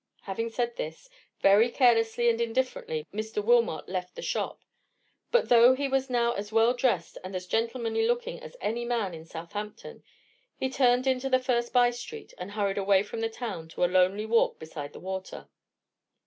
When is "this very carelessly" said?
0.77-2.27